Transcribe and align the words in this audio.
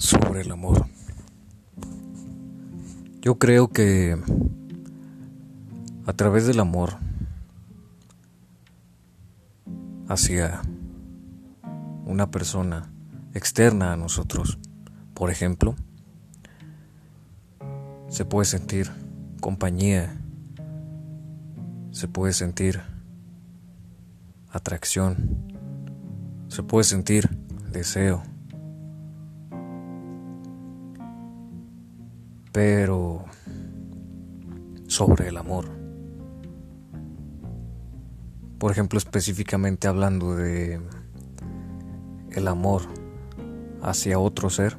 sobre 0.00 0.40
el 0.40 0.50
amor. 0.50 0.86
Yo 3.20 3.38
creo 3.38 3.68
que 3.68 4.16
a 6.06 6.12
través 6.14 6.46
del 6.46 6.58
amor 6.58 6.94
hacia 10.08 10.62
una 12.06 12.30
persona 12.30 12.90
externa 13.34 13.92
a 13.92 13.96
nosotros, 13.96 14.58
por 15.12 15.30
ejemplo, 15.30 15.76
se 18.08 18.24
puede 18.24 18.46
sentir 18.46 18.90
compañía, 19.42 20.18
se 21.90 22.08
puede 22.08 22.32
sentir 22.32 22.80
atracción, 24.50 25.54
se 26.48 26.62
puede 26.62 26.84
sentir 26.84 27.28
deseo. 27.70 28.29
Pero 32.52 33.24
sobre 34.86 35.28
el 35.28 35.36
amor. 35.36 35.66
Por 38.58 38.72
ejemplo, 38.72 38.98
específicamente 38.98 39.88
hablando 39.88 40.36
de 40.36 40.80
el 42.32 42.48
amor 42.48 42.82
hacia 43.82 44.18
otro 44.18 44.50
ser. 44.50 44.76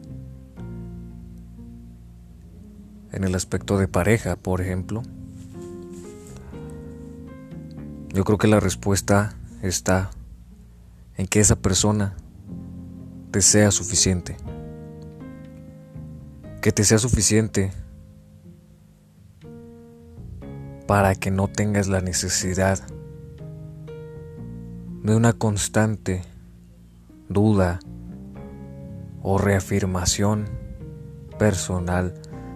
En 3.12 3.24
el 3.24 3.36
aspecto 3.36 3.78
de 3.78 3.88
pareja, 3.88 4.36
por 4.36 4.62
ejemplo. 4.62 5.02
Yo 8.14 8.24
creo 8.24 8.38
que 8.38 8.48
la 8.48 8.60
respuesta 8.60 9.36
está 9.62 10.12
en 11.18 11.28
que 11.28 11.40
esa 11.40 11.56
persona 11.56 12.16
te 13.32 13.42
sea 13.42 13.72
suficiente. 13.72 14.36
Que 16.62 16.72
te 16.72 16.84
sea 16.84 17.00
suficiente 17.00 17.72
para 20.88 21.16
que 21.16 21.32
no 21.32 21.48
tengas 21.48 21.88
la 21.88 22.02
necesidad 22.02 22.80
de 25.04 25.16
una 25.16 25.34
constante 25.34 26.22
duda 27.30 27.80
o 29.24 29.38
reafirmación 29.38 30.46
personal 31.40 32.14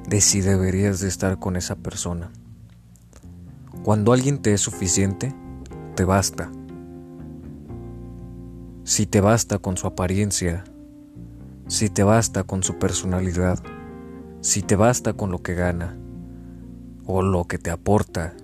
de 0.07 0.21
si 0.21 0.41
deberías 0.41 0.99
de 0.99 1.07
estar 1.07 1.39
con 1.39 1.55
esa 1.55 1.75
persona. 1.75 2.31
Cuando 3.83 4.13
alguien 4.13 4.39
te 4.39 4.53
es 4.53 4.61
suficiente, 4.61 5.33
te 5.95 6.03
basta. 6.03 6.51
Si 8.83 9.07
te 9.07 9.21
basta 9.21 9.57
con 9.57 9.77
su 9.77 9.87
apariencia, 9.87 10.63
si 11.67 11.89
te 11.89 12.03
basta 12.03 12.43
con 12.43 12.61
su 12.61 12.77
personalidad, 12.77 13.59
si 14.45 14.61
te 14.61 14.75
basta 14.75 15.13
con 15.13 15.31
lo 15.31 15.41
que 15.41 15.55
gana 15.55 15.97
o 17.07 17.23
lo 17.23 17.45
que 17.45 17.57
te 17.57 17.71
aporta, 17.71 18.35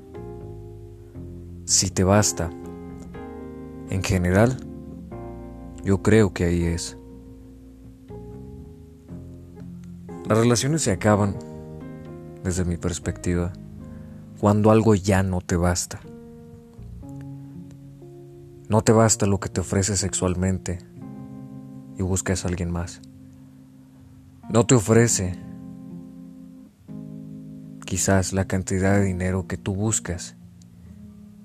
si 1.66 1.92
te 1.92 2.04
basta, 2.04 2.50
en 3.92 4.02
general, 4.02 4.58
yo 5.84 6.02
creo 6.02 6.34
que 6.34 6.46
ahí 6.46 6.64
es. 6.64 6.98
Las 10.28 10.40
relaciones 10.40 10.82
se 10.82 10.92
acaban, 10.92 11.36
desde 12.44 12.66
mi 12.66 12.78
perspectiva, 12.78 13.54
cuando 14.40 14.72
algo 14.72 14.96
ya 14.96 15.22
no 15.22 15.40
te 15.40 15.56
basta. 15.56 16.00
No 18.70 18.82
te 18.82 18.92
basta 18.92 19.28
lo 19.28 19.40
que 19.40 19.50
te 19.50 19.62
ofrece 19.62 19.96
sexualmente 19.96 20.80
y 21.96 22.02
buscas 22.02 22.44
a 22.44 22.48
alguien 22.48 22.72
más. 22.72 23.02
No 24.50 24.66
te 24.66 24.74
ofrece 24.74 25.51
quizás 27.92 28.32
la 28.32 28.46
cantidad 28.46 28.96
de 28.96 29.04
dinero 29.04 29.48
que 29.48 29.58
tú 29.58 29.76
buscas. 29.76 30.38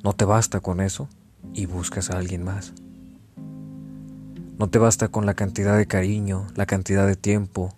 No 0.05 0.13
te 0.13 0.25
basta 0.25 0.61
con 0.61 0.81
eso 0.81 1.09
y 1.53 1.67
buscas 1.67 2.09
a 2.09 2.19
alguien 2.19 2.45
más. 2.45 2.73
No 4.57 4.69
te 4.71 4.79
basta 4.79 5.09
con 5.09 5.27
la 5.27 5.35
cantidad 5.35 5.77
de 5.77 5.87
cariño, 5.87 6.47
la 6.55 6.65
cantidad 6.65 7.05
de 7.05 7.17
tiempo, 7.17 7.75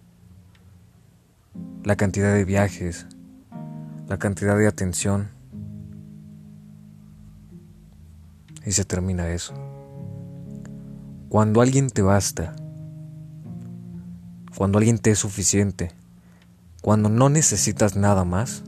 la 1.82 1.96
cantidad 1.96 2.34
de 2.34 2.44
viajes, 2.44 3.06
la 4.06 4.18
cantidad 4.18 4.58
de 4.58 4.66
atención 4.66 5.30
y 8.66 8.72
se 8.72 8.84
termina 8.84 9.30
eso. 9.30 9.54
Cuando 11.30 11.62
alguien 11.62 11.88
te 11.88 12.02
basta, 12.02 12.54
cuando 14.54 14.76
alguien 14.76 14.98
te 14.98 15.12
es 15.12 15.18
suficiente, 15.18 15.97
cuando 16.88 17.10
no 17.10 17.28
necesitas 17.28 17.96
nada 17.96 18.24
más, 18.24 18.64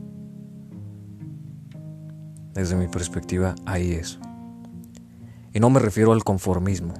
desde 2.53 2.75
mi 2.75 2.87
perspectiva, 2.87 3.55
ahí 3.65 3.93
es. 3.93 4.19
Y 5.55 5.59
no 5.59 5.71
me 5.71 5.79
refiero 5.79 6.11
al 6.11 6.23
conformismo, 6.23 6.93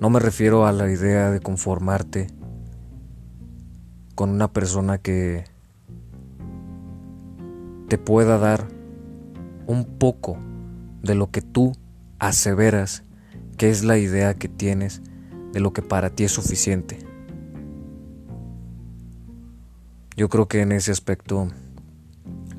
no 0.00 0.08
me 0.08 0.20
refiero 0.20 0.66
a 0.66 0.72
la 0.72 0.88
idea 0.88 1.32
de 1.32 1.40
conformarte 1.40 2.28
con 4.14 4.30
una 4.30 4.52
persona 4.52 4.98
que 4.98 5.46
te 7.88 7.98
pueda 7.98 8.38
dar 8.38 8.68
un 9.66 9.84
poco 9.84 10.38
de 11.02 11.16
lo 11.16 11.32
que 11.32 11.42
tú 11.42 11.72
aseveras 12.20 13.02
que 13.56 13.68
es 13.68 13.82
la 13.82 13.98
idea 13.98 14.34
que 14.34 14.48
tienes 14.48 15.02
de 15.52 15.58
lo 15.58 15.72
que 15.72 15.82
para 15.82 16.10
ti 16.10 16.22
es 16.22 16.30
suficiente. 16.30 17.07
Yo 20.18 20.28
creo 20.28 20.48
que 20.48 20.62
en 20.62 20.72
ese 20.72 20.90
aspecto 20.90 21.46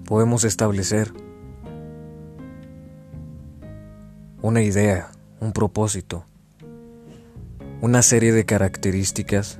podemos 0.06 0.46
establecer 0.46 1.12
una 4.42 4.62
idea, 4.62 5.12
un 5.42 5.52
propósito, 5.52 6.24
una 7.82 8.02
serie 8.02 8.32
de 8.32 8.46
características 8.46 9.60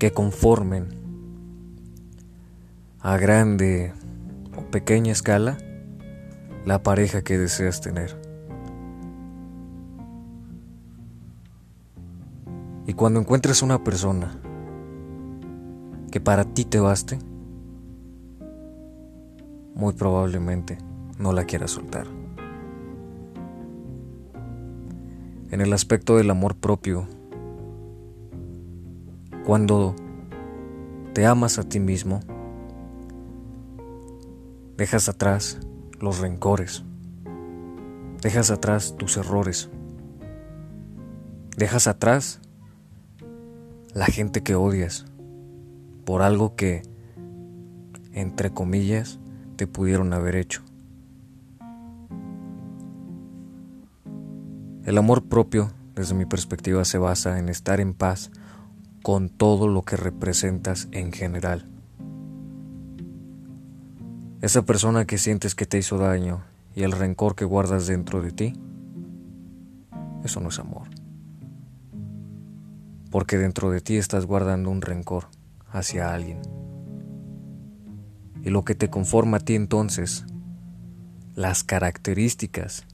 que 0.00 0.10
conformen 0.10 0.88
a 2.98 3.16
grande 3.18 3.92
o 4.56 4.62
pequeña 4.62 5.12
escala 5.12 5.58
la 6.66 6.82
pareja 6.82 7.22
que 7.22 7.38
deseas 7.38 7.80
tener. 7.80 8.20
Y 12.88 12.94
cuando 12.94 13.20
encuentres 13.20 13.62
una 13.62 13.84
persona 13.84 14.40
que 16.10 16.20
para 16.20 16.44
ti 16.44 16.64
te 16.64 16.80
baste, 16.80 17.18
muy 19.74 19.92
probablemente 19.92 20.78
no 21.18 21.32
la 21.32 21.44
quieras 21.44 21.72
soltar. 21.72 22.06
En 25.50 25.60
el 25.60 25.72
aspecto 25.72 26.16
del 26.16 26.30
amor 26.30 26.56
propio, 26.56 27.06
cuando 29.46 29.94
te 31.14 31.26
amas 31.26 31.58
a 31.58 31.62
ti 31.62 31.80
mismo, 31.80 32.20
dejas 34.76 35.08
atrás 35.08 35.58
los 36.00 36.18
rencores, 36.18 36.84
dejas 38.20 38.50
atrás 38.50 38.94
tus 38.96 39.16
errores, 39.16 39.70
dejas 41.56 41.86
atrás 41.86 42.40
la 43.94 44.06
gente 44.06 44.42
que 44.42 44.54
odias 44.54 45.07
por 46.08 46.22
algo 46.22 46.56
que, 46.56 46.80
entre 48.14 48.48
comillas, 48.48 49.18
te 49.56 49.66
pudieron 49.66 50.14
haber 50.14 50.36
hecho. 50.36 50.62
El 54.86 54.96
amor 54.96 55.24
propio, 55.24 55.70
desde 55.94 56.14
mi 56.14 56.24
perspectiva, 56.24 56.86
se 56.86 56.96
basa 56.96 57.38
en 57.38 57.50
estar 57.50 57.78
en 57.78 57.92
paz 57.92 58.30
con 59.02 59.28
todo 59.28 59.68
lo 59.68 59.82
que 59.82 59.98
representas 59.98 60.88
en 60.92 61.12
general. 61.12 61.66
Esa 64.40 64.62
persona 64.62 65.04
que 65.04 65.18
sientes 65.18 65.54
que 65.54 65.66
te 65.66 65.76
hizo 65.76 65.98
daño 65.98 66.42
y 66.74 66.84
el 66.84 66.92
rencor 66.92 67.34
que 67.34 67.44
guardas 67.44 67.86
dentro 67.86 68.22
de 68.22 68.30
ti, 68.30 68.54
eso 70.24 70.40
no 70.40 70.48
es 70.48 70.58
amor. 70.58 70.88
Porque 73.10 73.36
dentro 73.36 73.70
de 73.70 73.82
ti 73.82 73.98
estás 73.98 74.24
guardando 74.24 74.70
un 74.70 74.80
rencor 74.80 75.26
hacia 75.70 76.12
alguien. 76.12 76.40
Y 78.42 78.50
lo 78.50 78.64
que 78.64 78.74
te 78.74 78.88
conforma 78.88 79.38
a 79.38 79.40
ti 79.40 79.54
entonces, 79.54 80.24
las 81.34 81.64
características 81.64 82.84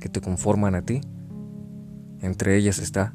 que 0.00 0.08
te 0.08 0.20
conforman 0.20 0.74
a 0.74 0.82
ti, 0.82 1.00
entre 2.20 2.56
ellas 2.56 2.78
está 2.78 3.12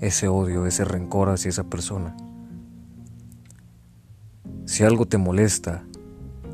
ese 0.00 0.28
odio, 0.28 0.66
ese 0.66 0.84
rencor 0.84 1.28
hacia 1.30 1.48
esa 1.48 1.64
persona. 1.64 2.16
Si 4.64 4.84
algo 4.84 5.06
te 5.06 5.18
molesta, 5.18 5.84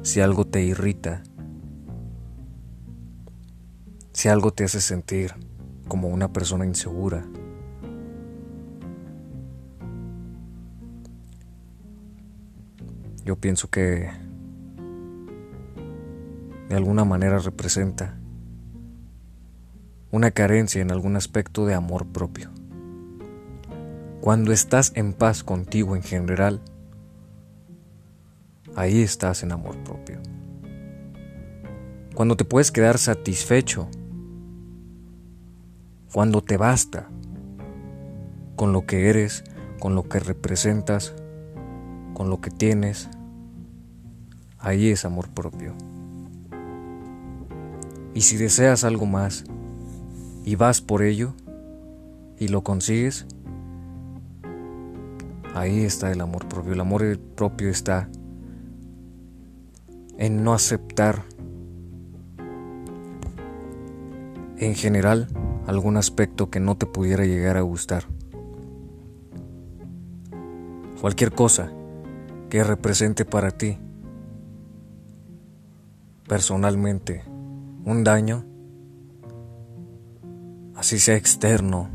si 0.03 0.21
algo 0.21 0.47
te 0.47 0.63
irrita, 0.63 1.23
si 4.13 4.29
algo 4.29 4.53
te 4.53 4.65
hace 4.65 4.81
sentir 4.81 5.35
como 5.89 6.09
una 6.09 6.33
persona 6.33 6.65
insegura, 6.65 7.27
yo 13.25 13.37
pienso 13.37 13.71
que 13.71 14.11
de 16.69 16.77
alguna 16.77 17.05
manera 17.05 17.39
representa 17.39 18.19
una 20.11 20.31
carencia 20.31 20.83
en 20.83 20.93
algún 20.93 21.17
aspecto 21.17 21.67
de 21.67 21.75
amor 21.75 22.07
propio. 22.07 22.51
Cuando 24.21 24.53
estás 24.53 24.93
en 24.95 25.13
paz 25.13 25.43
contigo 25.43 25.97
en 25.97 26.03
general, 26.03 26.61
ahí 28.77 29.03
estás 29.03 29.43
en 29.43 29.53
amor 29.53 29.77
propio. 29.85 30.21
Cuando 32.15 32.37
te 32.37 32.45
puedes 32.45 32.71
quedar 32.71 32.99
satisfecho, 32.99 33.89
cuando 36.13 36.43
te 36.43 36.57
basta 36.57 37.09
con 38.55 38.73
lo 38.73 38.87
que 38.87 39.09
eres, 39.09 39.45
con 39.81 39.95
lo 39.95 40.09
que 40.09 40.21
representas, 40.21 41.15
con 42.15 42.31
lo 42.31 42.41
que 42.41 42.51
tienes, 42.51 43.11
ahí 44.59 44.89
es 44.89 45.05
amor 45.05 45.29
propio. 45.29 45.75
Y 48.15 48.23
si 48.23 48.37
deseas 48.37 48.85
algo 48.85 49.05
más 49.05 49.45
y 50.45 50.55
vas 50.55 50.81
por 50.81 51.03
ello 51.03 51.35
y 52.39 52.49
lo 52.49 52.63
consigues, 52.63 53.27
ahí 55.55 55.81
está 55.81 56.13
el 56.13 56.21
amor 56.21 56.47
propio. 56.49 56.73
El 56.73 56.81
amor 56.81 57.19
propio 57.35 57.69
está 57.69 58.09
en 60.17 60.45
no 60.45 60.55
aceptar 60.55 61.25
en 64.59 64.75
general 64.77 65.29
algún 65.67 65.97
aspecto 65.97 66.51
que 66.51 66.61
no 66.61 66.77
te 66.77 66.87
pudiera 66.87 67.25
llegar 67.25 67.57
a 67.57 67.63
gustar. 67.63 68.05
Cualquier 71.01 71.33
cosa 71.33 71.73
que 72.55 72.63
represente 72.63 73.25
para 73.25 73.51
ti 73.51 73.77
personalmente 76.29 77.25
un 77.85 78.05
daño, 78.05 78.45
así 80.77 81.01
sea 81.01 81.17
externo, 81.17 81.91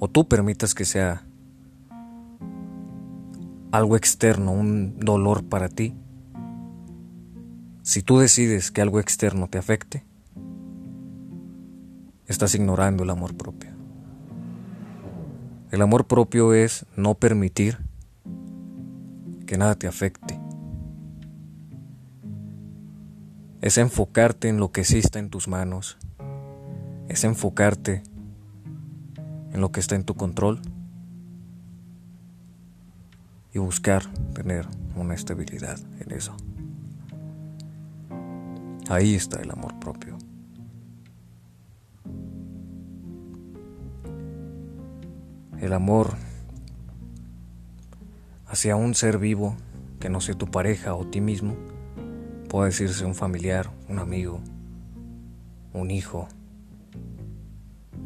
o 0.00 0.08
tú 0.08 0.26
permitas 0.26 0.74
que 0.74 0.84
sea 0.84 1.28
algo 3.70 3.94
externo, 3.94 4.50
un 4.50 4.98
dolor 4.98 5.44
para 5.44 5.68
ti, 5.68 5.94
si 7.82 8.02
tú 8.02 8.18
decides 8.18 8.72
que 8.72 8.82
algo 8.82 8.98
externo 8.98 9.46
te 9.46 9.58
afecte, 9.58 10.04
estás 12.26 12.52
ignorando 12.56 13.04
el 13.04 13.10
amor 13.10 13.36
propio. 13.36 13.70
El 15.70 15.82
amor 15.82 16.08
propio 16.08 16.52
es 16.52 16.84
no 16.96 17.14
permitir 17.14 17.78
que 19.48 19.56
nada 19.56 19.74
te 19.76 19.88
afecte. 19.88 20.38
es 23.60 23.78
enfocarte 23.78 24.48
en 24.48 24.58
lo 24.58 24.70
que 24.70 24.84
sí 24.84 24.98
está 24.98 25.18
en 25.18 25.30
tus 25.30 25.48
manos, 25.48 25.98
es 27.08 27.24
enfocarte 27.24 28.02
en 29.52 29.60
lo 29.60 29.72
que 29.72 29.80
está 29.80 29.96
en 29.96 30.04
tu 30.04 30.14
control 30.14 30.60
y 33.52 33.58
buscar 33.58 34.04
tener 34.34 34.68
una 34.94 35.14
estabilidad 35.14 35.78
en 35.98 36.12
eso. 36.12 36.36
Ahí 38.88 39.14
está 39.14 39.40
el 39.40 39.50
amor 39.50 39.78
propio. 39.80 40.16
El 45.60 45.72
amor 45.72 46.14
hacia 48.48 48.76
un 48.76 48.94
ser 48.94 49.18
vivo 49.18 49.56
que 50.00 50.08
no 50.08 50.20
sea 50.20 50.34
tu 50.34 50.50
pareja 50.50 50.94
o 50.94 51.06
ti 51.06 51.20
mismo 51.20 51.56
Puede 52.48 52.70
decirse 52.70 53.04
un 53.04 53.14
familiar, 53.14 53.70
un 53.90 53.98
amigo, 53.98 54.40
un 55.74 55.90
hijo 55.90 56.28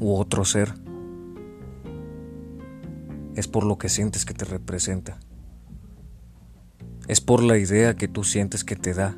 u 0.01 0.17
otro 0.17 0.45
ser. 0.45 0.75
Es 3.37 3.47
por 3.47 3.63
lo 3.63 3.79
que 3.79 3.89
sientes 3.89 4.25
que 4.25 4.35
te 4.35 4.45
representa. 4.45 5.21
Es 7.07 7.21
por 7.21 7.41
la 7.41 7.57
idea 7.57 7.95
que 7.95 8.09
tú 8.09 8.25
sientes 8.25 8.65
que 8.65 8.75
te 8.75 8.95
da 8.95 9.15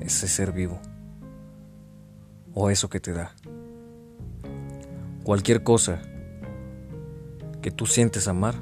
ese 0.00 0.26
ser 0.26 0.52
vivo 0.52 0.80
o 2.54 2.70
eso 2.70 2.88
que 2.88 2.98
te 2.98 3.12
da. 3.12 3.34
Cualquier 5.22 5.62
cosa 5.62 6.00
que 7.60 7.70
tú 7.70 7.84
sientes 7.84 8.26
amar 8.26 8.54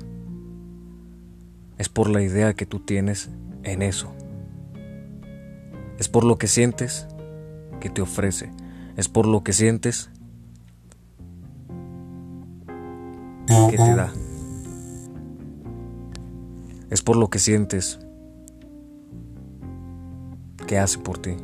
es 1.81 1.88
por 1.88 2.11
la 2.11 2.21
idea 2.21 2.53
que 2.53 2.67
tú 2.67 2.81
tienes 2.81 3.31
en 3.62 3.81
eso. 3.81 4.12
Es 5.99 6.11
por 6.11 6.25
lo 6.25 6.37
que 6.37 6.47
sientes 6.47 7.09
que 7.81 7.88
te 7.88 8.03
ofrece. 8.03 8.53
Es 8.99 9.09
por 9.09 9.25
lo 9.25 9.43
que 9.43 9.55
sientes 9.55 10.11
que 13.47 13.79
te 13.79 13.94
da. 13.94 14.12
Es 16.91 17.00
por 17.00 17.17
lo 17.17 17.31
que 17.31 17.38
sientes 17.38 17.99
que 20.67 20.79
hace 20.79 20.99
por 20.99 21.17
ti. 21.17 21.38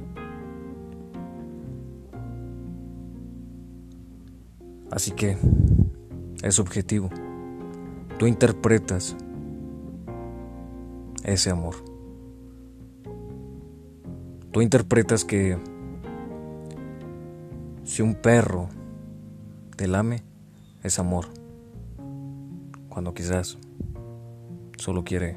Así 4.90 5.12
que 5.12 5.38
es 6.42 6.58
objetivo. 6.58 7.08
Tú 8.18 8.26
interpretas 8.26 9.16
ese 11.26 11.50
amor. 11.50 11.74
Tú 14.52 14.62
interpretas 14.62 15.24
que 15.24 15.58
si 17.84 18.02
un 18.02 18.14
perro 18.14 18.68
te 19.76 19.88
lame, 19.88 20.22
es 20.82 20.98
amor. 20.98 21.26
Cuando 22.88 23.12
quizás 23.12 23.58
solo 24.78 25.04
quiere 25.04 25.36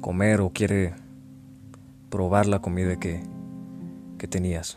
comer 0.00 0.42
o 0.42 0.50
quiere 0.50 0.94
probar 2.10 2.46
la 2.46 2.60
comida 2.60 3.00
que, 3.00 3.22
que 4.18 4.28
tenías 4.28 4.76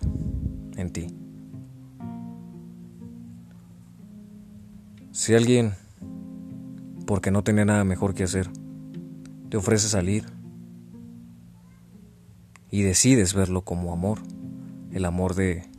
en 0.78 0.90
ti. 0.92 1.07
Si 5.12 5.35
alguien, 5.35 5.73
porque 7.06 7.30
no 7.30 7.44
tiene 7.44 7.66
nada 7.66 7.83
mejor 7.83 8.14
que 8.16 8.23
hacer, 8.23 8.50
te 9.54 9.57
ofrece 9.57 9.88
salir, 9.88 10.26
y 12.72 12.81
decides 12.81 13.36
verlo 13.36 13.62
como 13.62 13.94
amor, 13.94 14.18
el 14.92 15.06
amor 15.06 15.36
de, 15.36 15.69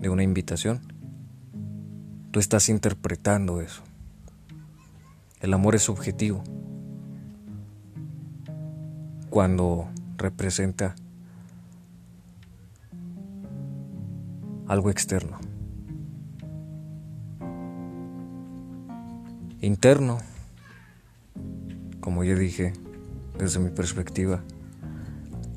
de 0.00 0.08
una 0.08 0.22
invitación, 0.22 0.78
tú 2.30 2.38
estás 2.38 2.68
interpretando 2.68 3.60
eso. 3.60 3.82
El 5.40 5.52
amor 5.52 5.74
es 5.74 5.82
subjetivo. 5.82 6.44
Cuando 9.30 9.88
representa 10.16 10.94
algo 14.68 14.90
externo. 14.90 15.40
Interno, 19.60 20.18
como 21.98 22.22
ya 22.22 22.36
dije, 22.36 22.74
desde 23.38 23.60
mi 23.60 23.70
perspectiva, 23.70 24.42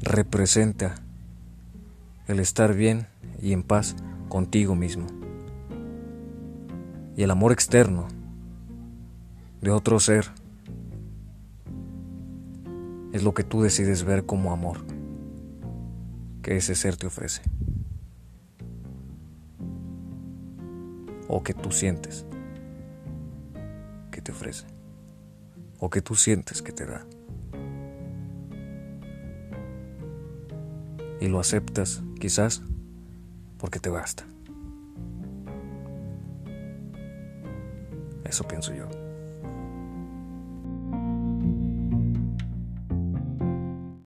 representa 0.01 0.95
el 2.27 2.39
estar 2.39 2.73
bien 2.73 3.07
y 3.41 3.53
en 3.53 3.63
paz 3.63 3.95
contigo 4.29 4.75
mismo. 4.75 5.07
Y 7.17 7.23
el 7.23 7.31
amor 7.31 7.51
externo 7.51 8.07
de 9.61 9.71
otro 9.71 9.99
ser 9.99 10.31
es 13.11 13.23
lo 13.23 13.33
que 13.33 13.43
tú 13.43 13.61
decides 13.61 14.03
ver 14.03 14.25
como 14.25 14.53
amor 14.53 14.85
que 16.41 16.57
ese 16.57 16.75
ser 16.75 16.95
te 16.95 17.07
ofrece. 17.07 17.41
O 21.27 21.43
que 21.43 21.53
tú 21.53 21.71
sientes 21.71 22.25
que 24.11 24.21
te 24.21 24.31
ofrece. 24.31 24.65
O 25.79 25.89
que 25.89 26.01
tú 26.01 26.15
sientes 26.15 26.61
que 26.61 26.71
te 26.71 26.85
da. 26.85 27.05
Y 31.21 31.27
lo 31.27 31.39
aceptas, 31.39 32.01
quizás, 32.19 32.63
porque 33.59 33.79
te 33.79 33.89
basta. 33.89 34.25
Eso 38.25 38.43
pienso 38.47 38.73
yo. 38.73 39.00